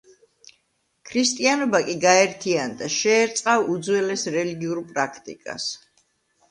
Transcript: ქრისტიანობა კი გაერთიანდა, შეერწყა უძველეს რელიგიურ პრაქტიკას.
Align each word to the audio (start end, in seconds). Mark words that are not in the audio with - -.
ქრისტიანობა 1.09 1.81
კი 1.89 1.95
გაერთიანდა, 2.07 2.91
შეერწყა 2.97 3.57
უძველეს 3.75 4.27
რელიგიურ 4.39 4.83
პრაქტიკას. 4.91 5.71